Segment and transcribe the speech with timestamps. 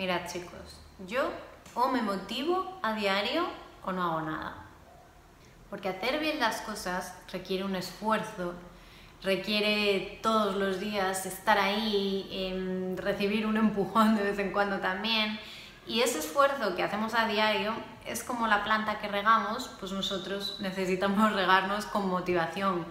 [0.00, 1.30] Mirad chicos, yo
[1.74, 3.46] o me motivo a diario
[3.84, 4.54] o no hago nada.
[5.68, 8.54] Porque hacer bien las cosas requiere un esfuerzo,
[9.22, 15.38] requiere todos los días estar ahí, em, recibir un empujón de vez en cuando también.
[15.86, 17.74] Y ese esfuerzo que hacemos a diario
[18.06, 22.86] es como la planta que regamos, pues nosotros necesitamos regarnos con motivación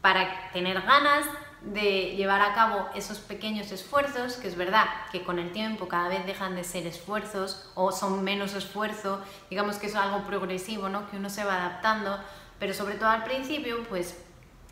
[0.00, 1.26] para tener ganas
[1.72, 6.08] de llevar a cabo esos pequeños esfuerzos, que es verdad que con el tiempo cada
[6.08, 11.08] vez dejan de ser esfuerzos o son menos esfuerzo, digamos que es algo progresivo, ¿no?
[11.10, 12.18] que uno se va adaptando,
[12.58, 14.18] pero sobre todo al principio, pues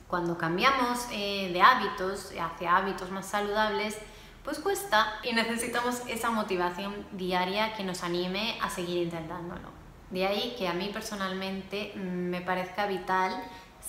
[0.07, 3.97] cuando cambiamos eh, de hábitos hacia hábitos más saludables,
[4.45, 9.71] pues cuesta y necesitamos esa motivación diaria que nos anime a seguir intentándolo.
[10.11, 13.33] De ahí que a mí personalmente mm, me parezca vital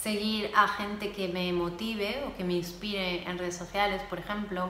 [0.03, 4.69] seguir a gente que me motive o que me inspire en redes sociales, por ejemplo,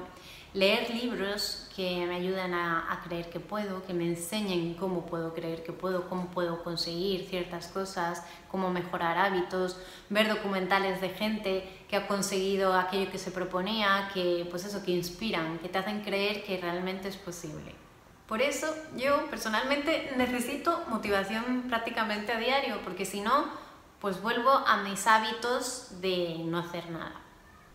[0.53, 5.63] leer libros que me ayuden a, creer que puedo, que me enseñen cómo puedo creer
[5.63, 9.77] que puedo, cómo puedo conseguir ciertas cosas, cómo mejorar hábitos,
[10.09, 14.91] ver documentales de gente que ha conseguido aquello que se proponía, que pues eso, que
[14.91, 17.73] inspiran, que te hacen creer que realmente es posible.
[18.27, 23.63] Por eso yo personalmente necesito motivación prácticamente a diario, porque si no,
[24.03, 27.13] pues vuelvo a mis hábitos de no hacer nada.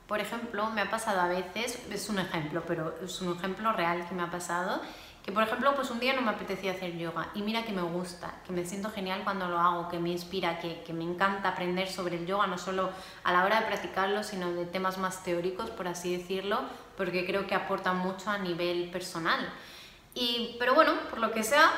[0.06, 4.06] Por ejemplo, me ha pasado a veces, es un ejemplo, pero es un ejemplo real
[4.06, 4.82] que me ha pasado,
[5.24, 7.80] que por ejemplo, pues un día no me apetecía hacer yoga y mira que me
[7.80, 11.48] gusta, que me siento genial cuando lo hago, que me inspira, que, que me encanta
[11.48, 12.90] aprender sobre el yoga, no solo
[13.24, 16.60] a la hora de practicarlo, sino de temas más teóricos, por así decirlo,
[16.98, 19.50] porque creo que aporta mucho a nivel personal.
[20.12, 21.72] Y, pero bueno, por lo que sea,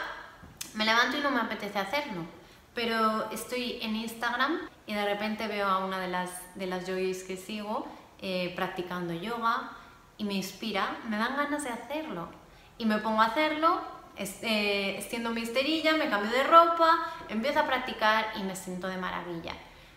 [0.75, 2.41] me levanto y no me apetece hacerlo.
[2.75, 7.25] Pero estoy en Instagram y de repente veo a una de las, de las yogis
[7.25, 7.87] que sigo
[8.21, 9.71] eh, practicando yoga
[10.19, 12.29] y me inspira, me dan ganas de hacerlo.
[12.79, 13.81] Y me pongo a hacerlo,
[14.17, 18.99] eh, extiendo mi esterilla, me cambio de ropa, empiezo a practicar y me siento de
[18.99, 19.55] maravilla.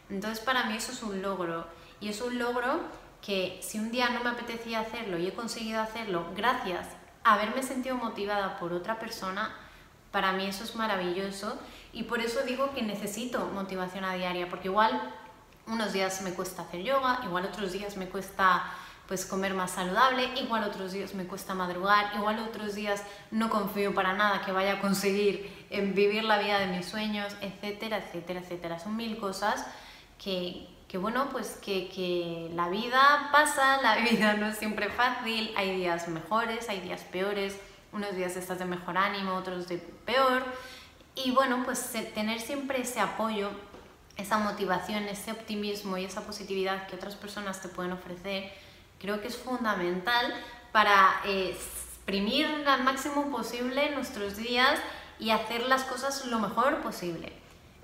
[0.09, 1.67] Entonces para mí eso es un logro.
[1.99, 2.79] Y es un logro
[3.21, 6.87] que si un día no me apetecía hacerlo y he conseguido hacerlo gracias
[7.23, 9.53] a haberme sentido motivada por otra persona,
[10.11, 11.57] para mí eso es maravilloso
[11.93, 15.13] y por eso digo que necesito motivación a diaria, porque igual
[15.67, 18.63] unos días me cuesta hacer yoga, igual otros días me cuesta
[19.07, 23.93] pues comer más saludable, igual otros días me cuesta madrugar, igual otros días no confío
[23.93, 28.39] para nada que vaya a conseguir eh, vivir la vida de mis sueños, etcétera, etcétera,
[28.39, 28.79] etcétera.
[28.79, 29.65] Son mil cosas
[30.17, 35.53] que, que bueno, pues que, que la vida pasa, la vida no es siempre fácil,
[35.55, 37.59] hay días mejores, hay días peores,
[37.91, 40.43] unos días estás de mejor ánimo, otros de peor.
[41.15, 43.51] Y bueno, pues tener siempre ese apoyo
[44.17, 48.51] esa motivación, ese optimismo y esa positividad que otras personas te pueden ofrecer,
[48.99, 50.33] creo que es fundamental
[50.71, 54.79] para eh, exprimir al máximo posible nuestros días
[55.19, 57.33] y hacer las cosas lo mejor posible.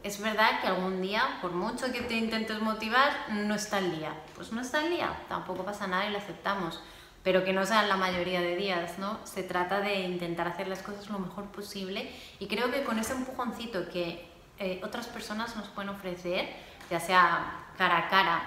[0.03, 4.13] Es verdad que algún día, por mucho que te intentes motivar, no está el día.
[4.35, 6.81] Pues no está el día, tampoco pasa nada y lo aceptamos.
[7.29, 9.19] Pero que no sean la mayoría de días, ¿no?
[9.23, 13.13] Se trata de intentar hacer las cosas lo mejor posible y creo que con ese
[13.13, 16.49] empujoncito que eh, otras personas nos pueden ofrecer,
[16.89, 18.41] ya sea cara a cara,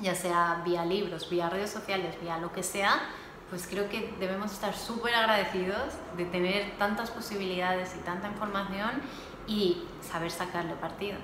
[0.00, 3.02] ya sea vía libros, vía redes sociales, vía lo que sea,
[3.50, 9.00] pues creo que debemos estar súper agradecidos de tener tantas posibilidades y tanta información
[9.46, 11.18] y saber sacarle partido.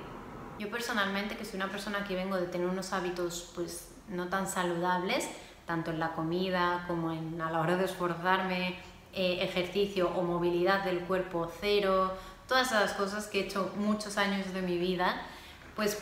[0.59, 4.47] Yo personalmente, que soy una persona que vengo de tener unos hábitos pues no tan
[4.47, 5.27] saludables,
[5.71, 8.75] tanto en la comida como en, a la hora de esforzarme,
[9.13, 12.11] eh, ejercicio o movilidad del cuerpo cero,
[12.45, 15.21] todas esas cosas que he hecho muchos años de mi vida,
[15.77, 15.97] pues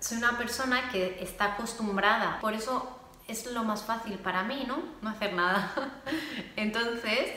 [0.00, 2.40] soy una persona que está acostumbrada.
[2.40, 4.78] Por eso es lo más fácil para mí, ¿no?
[5.02, 5.72] No hacer nada.
[6.56, 7.30] Entonces,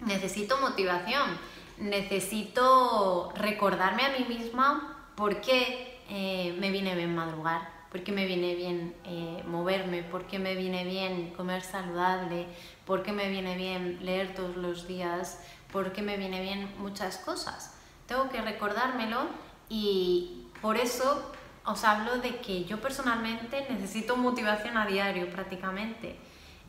[0.00, 1.38] necesito motivación,
[1.78, 7.62] necesito recordarme a mí misma por qué eh, me viene bien madrugar,
[7.94, 12.48] por qué me viene bien eh, moverme, por qué me viene bien comer saludable,
[12.84, 15.40] por qué me viene bien leer todos los días,
[15.72, 17.74] por qué me viene bien muchas cosas
[18.06, 19.28] tengo que recordármelo
[19.68, 21.32] y por eso
[21.64, 26.16] os hablo de que yo personalmente necesito motivación a diario prácticamente.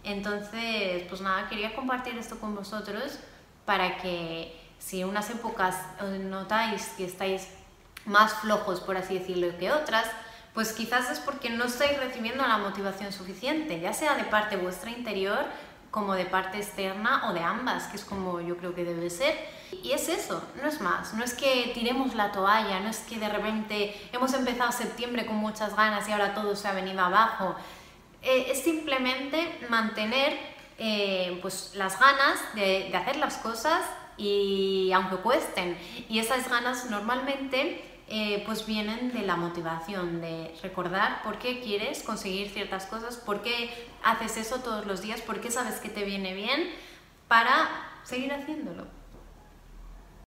[0.03, 3.19] Entonces, pues nada, quería compartir esto con vosotros
[3.65, 5.75] para que si en unas épocas
[6.21, 7.49] notáis que estáis
[8.05, 10.05] más flojos, por así decirlo, que otras,
[10.55, 14.89] pues quizás es porque no estáis recibiendo la motivación suficiente, ya sea de parte vuestra
[14.89, 15.45] interior
[15.91, 19.37] como de parte externa o de ambas, que es como yo creo que debe ser.
[19.83, 23.19] Y es eso, no es más, no es que tiremos la toalla, no es que
[23.19, 27.55] de repente hemos empezado septiembre con muchas ganas y ahora todo se ha venido abajo.
[28.21, 30.37] Eh, es simplemente mantener
[30.77, 33.81] eh, pues, las ganas de, de hacer las cosas
[34.17, 35.77] y aunque cuesten.
[36.09, 42.03] Y esas ganas normalmente eh, pues vienen de la motivación, de recordar por qué quieres
[42.03, 43.69] conseguir ciertas cosas, por qué
[44.03, 46.69] haces eso todos los días, por qué sabes que te viene bien
[47.27, 47.69] para
[48.03, 48.85] seguir haciéndolo.